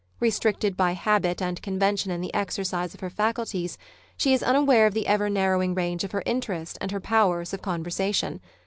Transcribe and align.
Restricted 0.19 0.75
by 0.75 0.93
habit 0.93 1.43
and 1.43 1.61
convention 1.61 2.09
in 2.09 2.21
the 2.21 2.33
exercise 2.33 2.95
of 2.95 3.01
her 3.01 3.09
faculties, 3.11 3.77
she 4.17 4.33
is 4.33 4.41
un 4.41 4.55
aware 4.55 4.87
of 4.87 4.95
the 4.95 5.05
ever 5.05 5.29
narrowing 5.29 5.75
range 5.75 6.03
of 6.03 6.11
her 6.11 6.23
interest 6.25 6.75
and 6.81 6.89
her 6.89 6.99
powers 6.99 7.53
of 7.53 7.61
conversation. 7.61 8.41